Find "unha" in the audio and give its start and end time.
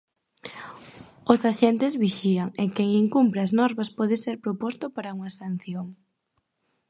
5.17-5.31